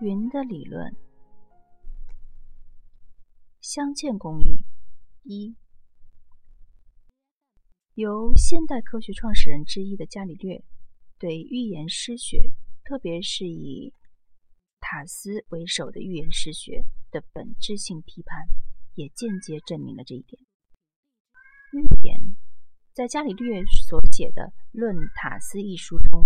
[0.00, 0.94] 云的理论，
[3.60, 4.64] 镶嵌工艺
[5.24, 5.56] 一，
[7.94, 10.62] 由现代科学创始人之一的伽利略
[11.18, 12.52] 对预言诗学，
[12.84, 13.92] 特别是以
[14.78, 18.46] 塔斯为首的预言诗学的本质性批判，
[18.94, 20.40] 也间接证明了这一点。
[21.72, 22.36] 预言
[22.92, 26.22] 在伽利略所写的《论塔斯》一书中，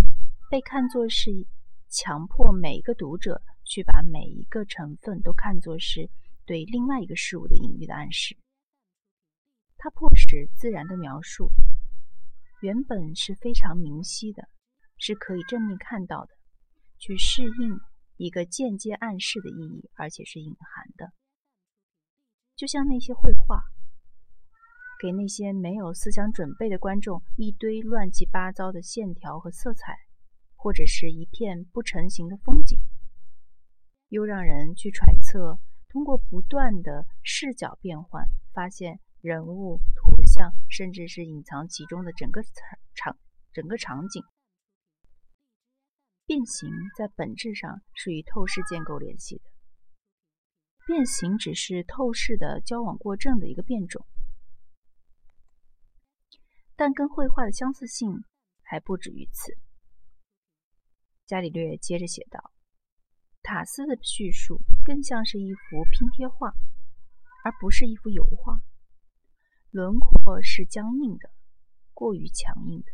[0.51, 1.31] 被看作是
[1.89, 3.41] 强迫每个读者。
[3.73, 6.07] 去把每一个成分都看作是
[6.45, 8.37] 对另外一个事物的隐喻的暗示。
[9.77, 11.49] 它迫使自然的描述
[12.61, 14.47] 原本是非常明晰的，
[14.97, 16.29] 是可以正面看到的，
[16.99, 17.79] 去适应
[18.17, 21.11] 一个间接暗示的意义，而且是隐含的。
[22.55, 23.63] 就像那些绘画，
[25.01, 29.97] 给那些没有思想准备的观众一堆乱七八糟的线条和色彩，
[30.55, 32.77] 或者是一片不成形的风景。
[34.13, 35.57] 又让人去揣测，
[35.89, 42.53] 通过不断的视角变换，发现人物、图像，甚至是隐藏其中的整个场
[42.93, 43.17] 场
[43.51, 44.23] 整个场景。
[46.27, 49.45] 变形在本质上是与透视建构联系的，
[50.85, 54.05] 变形只是透视的交往过正的一个变种，
[56.75, 58.23] 但跟绘画的相似性
[58.61, 59.57] 还不止于此。
[61.25, 62.52] 伽利略接着写道。
[63.53, 66.55] 卡斯的叙述更像是一幅拼贴画，
[67.43, 68.59] 而不是一幅油画。
[69.69, 71.29] 轮廓是僵硬的，
[71.93, 72.91] 过于强硬的；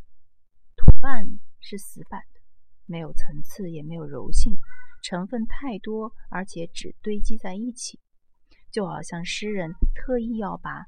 [0.76, 2.42] 图案是死板的，
[2.86, 4.58] 没有层次，也没有柔性，
[5.02, 8.02] 成分太多，而且只堆积在一起，
[8.70, 10.88] 就好像诗人特意要把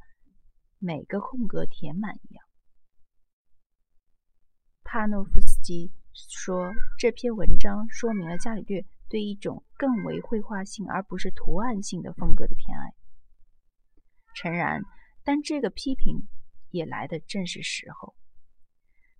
[0.79, 2.45] 每个空格填满一样。
[4.83, 12.93] 帕诺夫斯基说：“这篇文章说明了伽利略。”对一种更为绘画性而不是图案性的风格的偏爱，
[14.33, 14.81] 诚然，
[15.25, 16.29] 但这个批评
[16.69, 18.15] 也来的正是时候。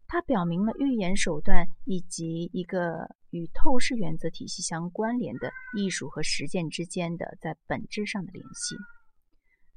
[0.07, 8.77] 它表明了预言手段以及一个与透视原则体系相关联的艺术和实践之间的在本质上的联系，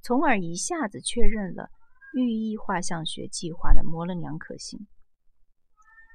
[0.01, 1.71] 从而一下子确认了
[2.15, 4.87] 寓意画像学计划的模棱两可性。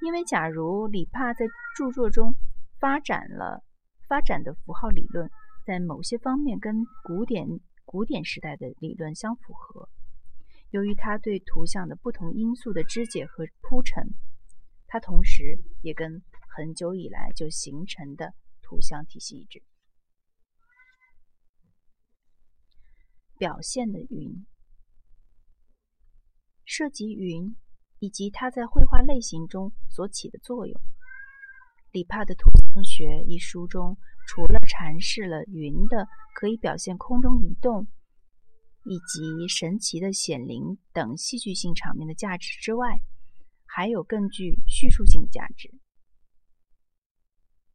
[0.06, 1.46] 因为，假如里帕在
[1.76, 2.34] 著作中
[2.80, 3.62] 发展了。
[4.10, 5.30] 发展的符号理论
[5.66, 7.48] 在某些方面跟古典
[7.86, 9.88] 古典时代的理论相符合。
[10.72, 14.16] 由于他对图像的不同因素的肢解和铺陈，
[14.88, 19.62] 它同时也跟很久以来就形成的图像体系一致。
[23.38, 24.46] 表现的云
[26.66, 27.56] 涉及云
[28.00, 30.82] 以及它在绘画类型中所起的作用。
[31.92, 32.52] 里帕的《图
[32.84, 33.98] 学》一书中，
[34.28, 37.88] 除了阐释了云的可以表现空中移动
[38.86, 43.02] 以及神奇的显灵等戏剧性场面的价值之外，
[43.66, 45.74] 还有更具叙述性价值。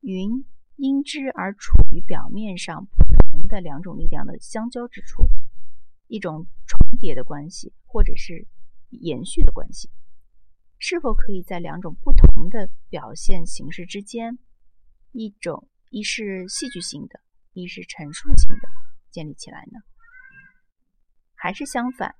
[0.00, 0.44] 云
[0.76, 5.24] 因之而处于表面上不同的两种力量的相交之处，
[6.08, 8.46] 一种重叠的关系，或者是
[8.90, 9.90] 延续的关系。
[10.78, 14.38] 是否可以在两种不同的表现形式之间，
[15.14, 17.20] 一种一是戏剧性的，
[17.52, 18.68] 一是陈述性的
[19.12, 19.78] 建立起来呢？
[21.36, 22.16] 还是相反，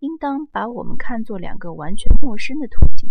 [0.00, 3.08] 应当把我们看作两个完全陌生的途径，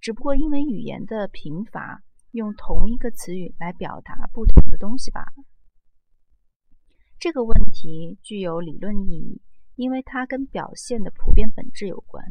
[0.00, 5.44] 只不过因为语言的贫乏，用同一个词语来表达不同的东西罢了。
[7.18, 9.42] 这个问题具有理论意义，
[9.74, 12.24] 因为它跟表现的普遍本质有关。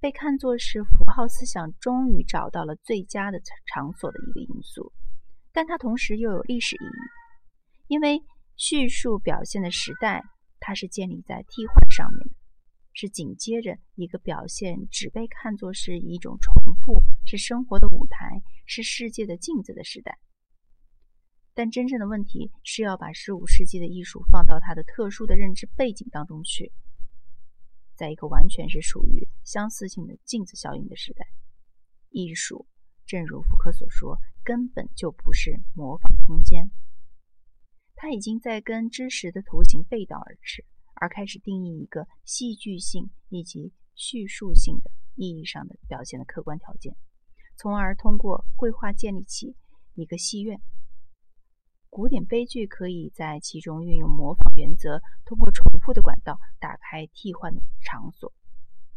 [0.00, 4.92] 被看作是符号思想终于找到了最佳的场所的一个因素，
[5.52, 6.90] 但它同时又有历史意义，
[7.88, 8.22] 因为
[8.56, 10.22] 叙述表现的时代，
[10.58, 12.34] 它是建立在替换上面的，
[12.94, 20.18] 是紧接着一个表现只被看作是一种重复，是生活的舞台，是世界的镜子的时代。
[21.52, 26.72] 但真正的问题是要把十五世纪的艺术放到它的特殊的认知背景当中去。
[28.00, 31.26] 在一个完全是属于相似性的镜子效应的时代，
[32.08, 32.66] 艺术，
[33.04, 36.70] 正如福柯所说，根本就不是模仿空间。
[37.94, 40.64] 它已经在跟知识的图形背道而驰，
[40.94, 46.96] 而开始定义一个戏剧性以及叙述性的意义上的表现的客观条件，
[47.58, 49.54] 从而通过绘画建立起
[49.92, 50.58] 一个戏院。
[51.90, 58.32] 古典悲剧可以在其中运用模仿原则，通过重复的管道打开替换的场所，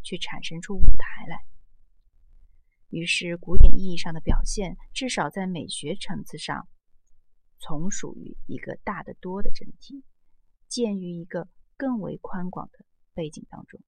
[0.02, 1.44] 去产生出舞台来。
[2.90, 6.68] 于是，古典意义上的表现，至少在美学层次上，
[7.58, 10.04] 从属于一个大得多的整体，
[10.68, 13.80] 建于一个更为宽广的背景当中。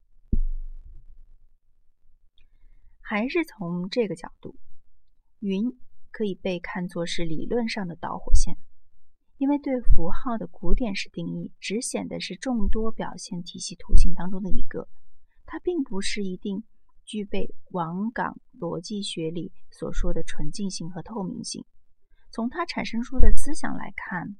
[3.00, 4.56] 还是从这个角度，
[5.38, 5.78] 云
[6.10, 8.56] 可以被看作是理论上的导火线，
[9.38, 14.88] 因为对符号的古典式定义只显得是众多表现体系图形当中的一个，
[15.44, 16.64] 它并不是一定
[17.04, 21.64] 具备王岗逻辑学里所说的纯净性和透明性。
[22.30, 24.36] 从它产生出的思想来看，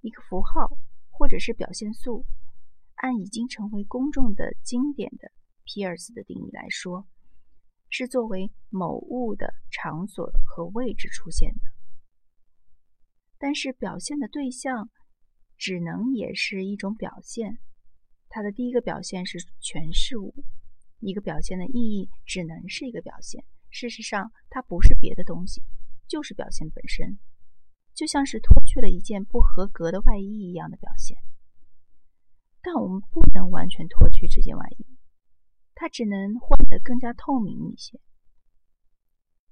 [0.00, 0.78] 一个符号
[1.10, 2.24] 或者是表现素，
[2.94, 5.30] 按已经成为公众的经典的
[5.64, 7.06] 皮尔斯的定义来说。
[7.88, 11.60] 是作为某物的场所和位置出现的，
[13.38, 14.90] 但是表现的对象
[15.56, 17.58] 只能也是一种表现。
[18.28, 20.34] 它的第一个表现是全事物，
[21.00, 23.44] 一个表现的意义只能是一个表现。
[23.70, 25.62] 事实上，它不是别的东西，
[26.08, 27.18] 就是表现本身，
[27.94, 31.16] 就像是脱去了一件不合格的外衣一样的表现。
[32.62, 34.86] 但我们不能完全脱去这件外衣。
[35.78, 38.00] 它只能换得更加透明一些。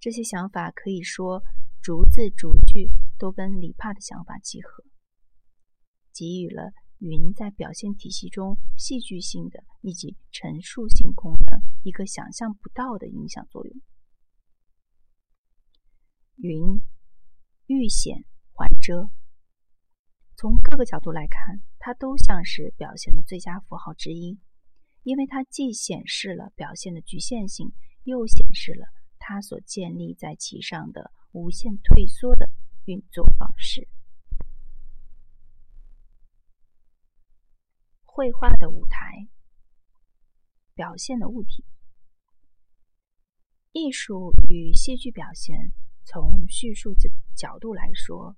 [0.01, 1.43] 这些想法可以说
[1.83, 4.85] 逐字逐句都跟里帕的想法契合，
[6.13, 13.81] 给予了云在表现体系中戏剧性的以及陈述性功能一个想象不到的影响作用。
[16.37, 16.81] 云
[17.67, 19.09] 遇险缓遮，
[20.37, 24.39] 从各个角度来看，它都像是表现的最佳符号之一。
[25.03, 27.73] 因为它既显示了表现的局限性，
[28.05, 28.87] 又显示了
[29.19, 32.44] 它所建立在其上的无限退缩的
[32.87, 33.89] 运作方式。
[38.05, 39.29] 绘画的舞台，
[40.75, 41.65] 表现的物体，
[43.73, 45.73] 艺术与戏剧表现，
[46.05, 46.95] 从叙述
[47.35, 48.37] 角度来说，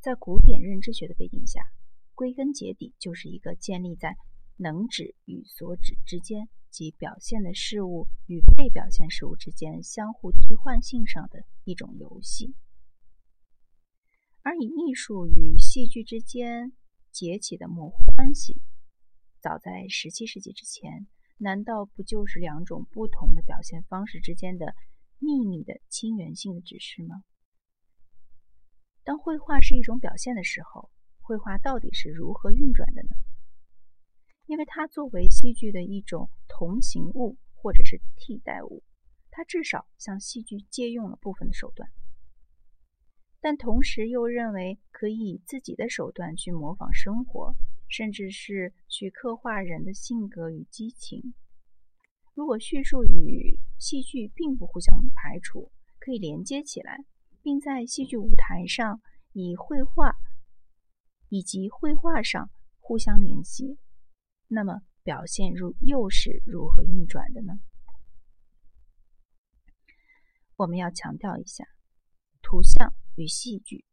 [0.00, 1.72] 在古典认知学的背景下，
[2.14, 4.16] 归根结底就是一个建立在。
[4.62, 12.54] 能指与所指之间，及表现的事物与被表现事物之间相互替换性上的一种游戏，
[14.42, 16.72] 而以艺术与戏剧之间
[17.10, 18.60] 结起的模糊关系，
[19.40, 21.06] 早在十七世纪之前，
[21.36, 24.74] 难道不就是两种不同的表现方式之间的
[25.18, 27.22] 秘密的亲缘性的指示吗？
[29.04, 30.90] 当绘画是一种表现的时候，
[31.20, 33.10] 绘画到底是如何运转的呢？
[34.46, 38.82] 因为它作为戏剧的一种同行物或者是替代物，
[39.30, 41.90] 它至少向戏剧借用了部分的手段，
[43.40, 47.54] 但同时又认为可以以自己的手段去模仿生活，
[47.88, 51.34] 甚至是去刻画人的性格与激情。
[52.34, 57.04] 如果叙述与戏剧并不互相排除，可以连接起来，
[57.42, 59.00] 并在戏剧舞台上
[59.32, 60.14] 以绘画
[61.28, 63.78] 以及绘画上互相联系。
[64.48, 67.54] 那么，表现如又是如何运转的呢？
[70.56, 71.64] 我们要强调一下，
[72.42, 73.84] 图像与戏剧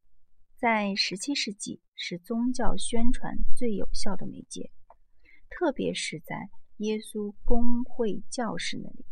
[0.57, 4.71] 在十七世纪是宗教宣传最有效的媒介，
[5.49, 9.05] 特别是在耶稣公会教士那里，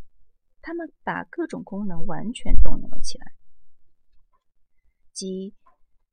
[0.61, 3.33] 他们把各种功能完全动用了起来，
[5.13, 5.53] 即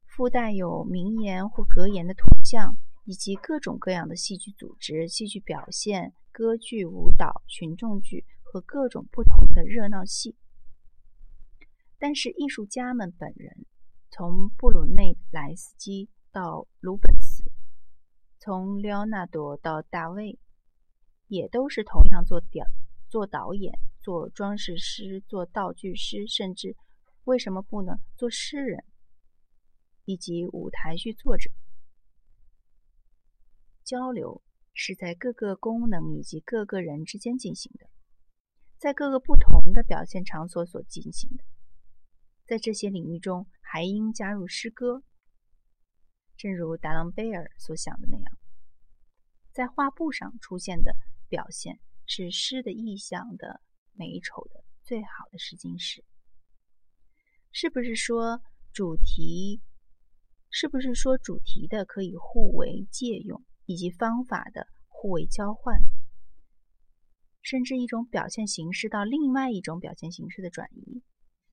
[0.06, 2.76] 附带有名言或格言的图像。
[3.04, 10.37] 以及各种各样的戏剧组织、戏剧表现、歌剧、舞蹈、群众剧和各种不同的热闹戏。
[12.02, 13.64] 但是，艺术家们本人，
[14.11, 17.44] 从布鲁内莱斯基到鲁本斯，
[18.40, 20.37] 从列奥纳多到大卫，
[21.28, 22.49] 也都是同样做导、
[23.09, 26.75] 做导演、做装饰师、做道具师，甚至
[27.23, 28.82] 为什么不能做诗人
[30.04, 31.52] 以及舞台剧作者？
[33.85, 34.42] 交流
[34.75, 37.88] 是在各个功能以及各个人之间进行的，
[38.76, 41.44] 在各个不同的表现场所所进行的。
[42.52, 45.02] 在这些领域中，还应加入诗歌，
[46.37, 48.38] 正如达朗贝尔所想的那样，
[49.52, 50.92] 在画布上出现的
[51.30, 53.62] 表现是诗的意象的
[53.94, 56.04] 美丑的最好的试金石。
[57.52, 59.62] 是不是说主题？
[60.50, 63.42] 是不是说主题的可以互为借用？
[63.64, 65.80] 以及方法的互为交换，
[67.40, 71.02] 甚至一种表现形式到另外一种表现形式的转移，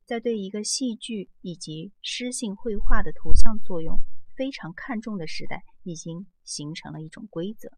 [0.10, 4.00] 在对一个戏剧以及诗性绘画的图像作用
[4.36, 7.70] 非常看重的时代，已经形成了一种规则。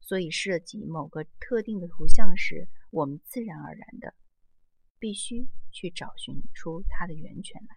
[0.00, 4.14] 所以，涉及某个特定的图像时，我们自然而然的
[4.98, 7.76] 必须去找寻出它的源泉来。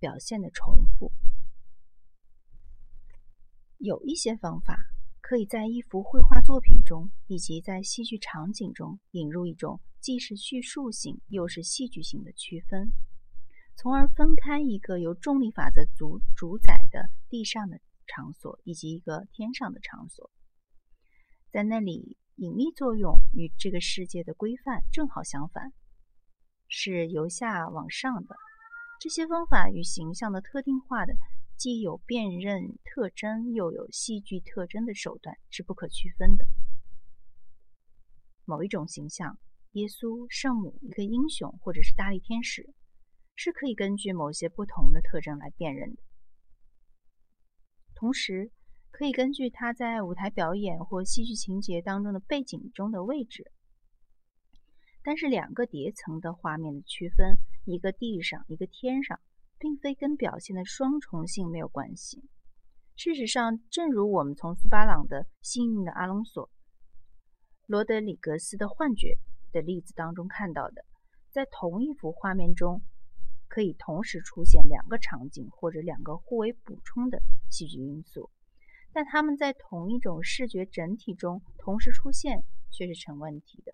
[0.00, 1.12] 表现的重复。
[3.78, 4.76] 有一些方法
[5.26, 12.92] 可以在一幅绘画作品中以及在戏剧场景中引入一种既是叙述性又是戏剧性的区分，
[13.74, 20.30] 从而分开一个由重力法则主主宰的地上的场所以及一个天上的场所。
[21.50, 25.72] 在那里，引力作用与这个世界的规范正好相反，
[26.68, 28.36] 是由下往上的。
[29.00, 31.14] 这些方法与形象的特定化的。
[31.56, 36.46] 既有辨认特征，又有戏剧特征的手段是不可区分的。
[38.44, 39.38] 某一种形象，
[39.72, 42.74] 耶稣、圣母、一个英雄，或者是大力天使，
[43.34, 46.02] 是可以根据某些不同的特征来辨认的。
[47.94, 48.50] 同时，
[48.90, 53.50] 可以根据他在舞台表演或戏剧情节当中的背景中的位置。
[55.02, 59.20] 但是，两个叠层的画面的区分，一个地上，一个天上。
[59.64, 62.22] 并非跟表现的双重性没有关系。
[62.96, 66.48] 事实上，正如我们从苏巴朗的《幸运的阿隆索》、
[67.64, 69.16] 罗德里格斯的《幻觉》
[69.54, 70.84] 的例子当中看到的，
[71.30, 72.82] 在同一幅画面中，
[73.48, 78.28] 可以同时出现两个场景或者两个互为补充的戏剧因素，
[78.92, 83.72] 但它们在同一种视觉整体中同时出现却是成问题的。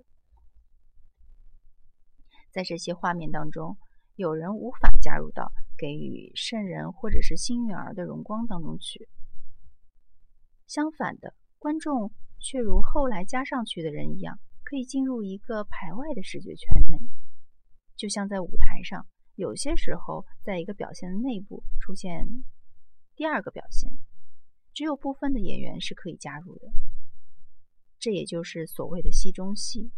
[2.53, 3.77] 在这些画面当中，
[4.21, 5.51] 有人无法加入到。
[5.79, 9.09] 给予圣人或者是幸运儿的荣光当中去。
[10.67, 16.99] 相反的，观众却如后来加上去的人一样，可以进入一个排外的视觉圈内，
[17.97, 22.45] 就像在舞台上，有些时候在一个表现的内部出现
[23.17, 23.91] 第二个表现，
[24.75, 26.69] 只有部分的演员是可以加入的。
[27.99, 29.91] 这也就是所谓的戏中戏。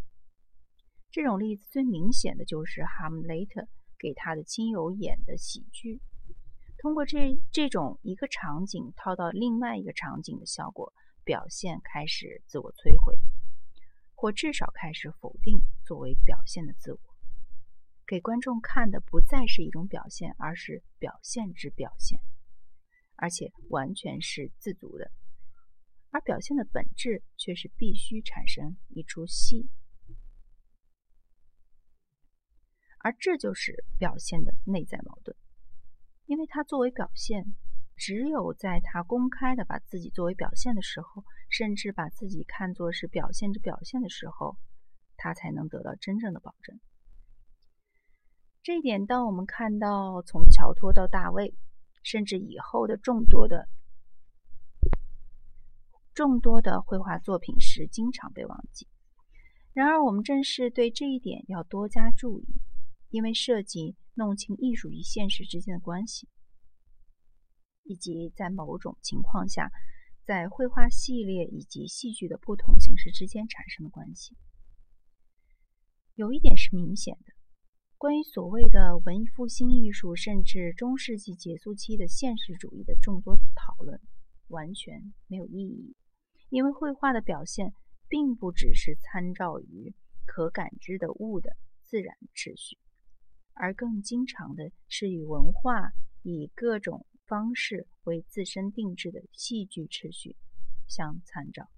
[1.11, 3.67] 这种例子最明显的就是哈姆雷特。
[4.03, 6.01] 给他的亲友演的喜剧，
[6.77, 10.91] 通过这这种一个场景套到另外一个场景的效果，
[11.23, 13.17] 表现开始自我摧毁，
[14.13, 16.99] 或至少开始否定作为表现的自我，
[18.05, 22.19] 给观众看的不再是一种表现，而是表现之表现，
[23.15, 25.11] 而且完全是自足的，
[26.11, 29.69] 而表现的本质却是必须产生一出戏。
[33.03, 35.35] 而这就是表现的内在矛盾，
[36.25, 37.53] 因为他作为表现，
[37.97, 44.57] 只有在他公开的把自己作为表现的时候，甚至把自己看作是表现之表现的时候，
[45.17, 46.79] 他才能得到真正的保证。
[48.61, 51.53] 这一点，当我们看到从乔托到大卫，
[52.03, 53.67] 甚至以后的众多的
[56.13, 58.87] 众多的绘画作品时，经常被忘记。
[59.73, 62.61] 然而，我们正是对这一点要多加注意。
[63.13, 66.27] 因为涉及弄清艺术与现实之间的关系，
[67.83, 69.71] 以及在某种情况下，
[70.25, 74.35] 在绘画系列以及戏剧的不同形式之间产生的关系。
[76.15, 77.33] 有一点是明显的：
[77.99, 84.01] 关于所谓的文艺复兴艺术，甚至中世纪结束期的现实主义的众多讨论，
[84.47, 85.95] 完全没有意义。
[86.49, 87.75] 因为绘画的表现，
[88.09, 89.93] 并不只是参照于
[90.25, 92.79] 可感知的物的自然秩序。
[93.53, 95.91] 而更经常的是与文化
[96.21, 100.35] 以各种方式为自身定制的戏剧秩序
[100.87, 101.69] 相参照。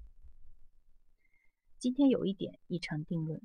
[1.77, 3.41] 今天有一点已成定论，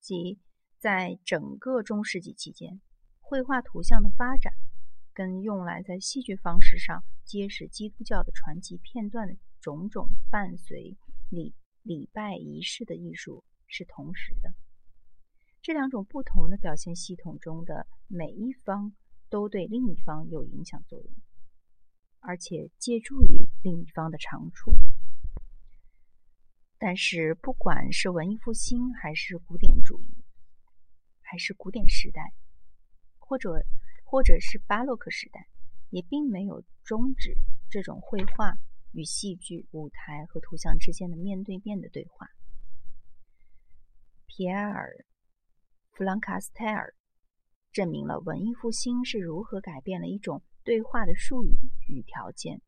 [0.00, 0.38] 即
[0.78, 2.80] 在整个中世纪期间，
[3.20, 4.52] 绘画图像的发展
[5.12, 10.96] 跟用来在戏剧方式上揭示基督教的传奇片段的种种伴随
[11.30, 14.52] 礼礼拜仪式的艺术是同时的。
[15.64, 18.94] 这两种不同的表现系统中的每一方
[19.30, 21.10] 都对另一方有影响作用，
[22.20, 24.74] 而且借助于另一方的长处。
[26.76, 30.22] 但是，不管是文艺复兴，还是古典主义，
[31.22, 32.34] 还是古典时代，
[33.18, 33.64] 或者
[34.04, 35.48] 或者是巴洛克时代，
[35.88, 37.38] 也并没有终止
[37.70, 38.58] 这种绘画
[38.92, 42.28] 与戏剧、舞台和图像之间的面对面的对话。
[44.26, 45.06] 皮埃尔。
[45.96, 46.92] 弗兰卡斯泰尔
[47.72, 51.56] 证明了文艺复兴是如何改变了一种对话的术语
[51.88, 52.60] 与条件。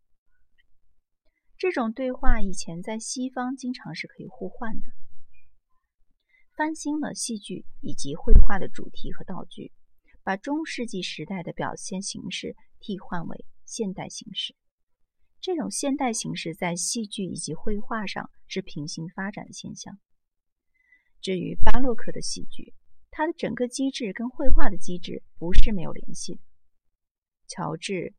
[1.58, 4.86] 这种对话以前在西方经常是可以互换的。
[6.54, 9.72] 翻新了戏剧以及绘画的主题和道具，
[10.22, 14.54] 把中世纪时代的表现形式替换为现代形式。
[15.40, 19.98] 这种现代形式在戏剧以及绘画上是平行发展的现象。
[21.20, 22.72] 至于巴洛克的戏剧，
[23.16, 26.40] 它的整个机制跟绘画的机制不是没有联系的。
[27.46, 27.92] 乔治·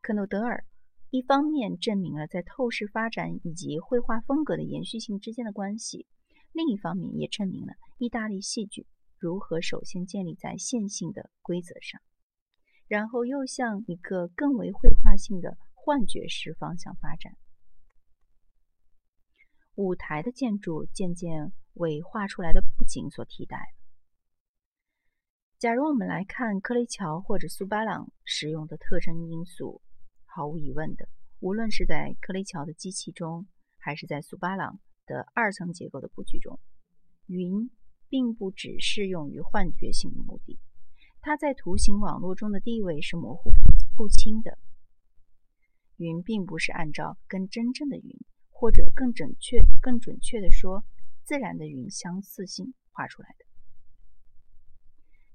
[0.00, 0.64] 克诺德尔
[1.10, 6.06] 一方面证明了在透视发展以及绘画风格的延续性之间的关系，
[6.52, 8.86] 另一方面也证明了意大利戏剧
[9.18, 12.00] 如何首先建立在线性的规则上，
[12.86, 17.36] 然后又向一个更为绘画性的幻觉式方向发展。
[19.74, 23.74] 舞台的建筑渐渐为画出来的布景所替代。
[25.60, 29.82] 假如我们来看克雷乔或者苏巴朗使用的特征因素，
[30.24, 31.06] 毫无疑问的，
[31.40, 36.58] 无论是在克雷乔的机器中，还是在苏巴朗的二层结构的布局中，
[37.26, 37.70] 云
[38.08, 40.58] 并不只适用于幻觉性的目的，
[41.20, 43.52] 它在图形网络中的地位是模糊
[43.94, 44.56] 不清的。
[45.98, 48.18] 云并不是按照跟真正的云。
[48.48, 50.84] 或者更准确、更准确的说，
[51.24, 53.44] 自然的云相似性画出来的，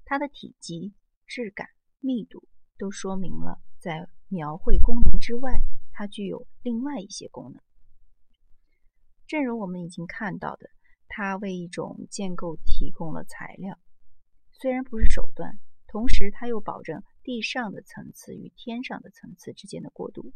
[0.08, 0.94] 它的体积、
[1.26, 2.48] 质感、密度
[2.78, 5.60] 都说明了，在描绘功能之外，
[5.92, 7.60] 它具有另外一些功能。
[9.26, 10.70] 正如我们已经看到的，
[11.08, 13.76] 它为一种建构提供了材料，
[14.52, 15.58] 虽然不是手段，
[15.88, 20.32] 同时它又保证地上的层次与天上的层次之间的过渡。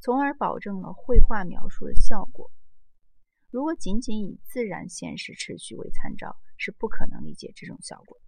[0.00, 2.48] 从而保证了绘画描述的效果。
[3.50, 8.20] 如果仅仅以自然现实秩序为参照，是不可能理解这种效果。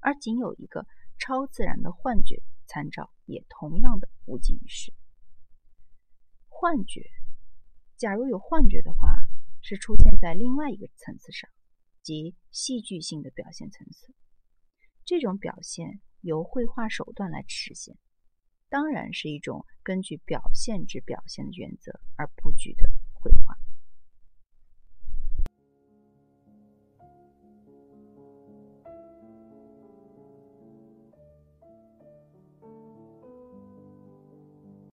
[0.00, 0.86] 而仅有一个
[1.18, 4.92] 超自然的幻觉参照，也同样的无济于事。
[6.48, 7.02] 幻觉，
[7.96, 9.16] 假如有幻觉的话，
[9.62, 11.50] 是出现在另外一个层次上，
[12.02, 14.14] 即戏剧性的表现层次。
[15.04, 17.96] 这种表现由绘画手段来实现。
[18.68, 23.58] 当然是一种根据表现之表现的原则而布局的绘画。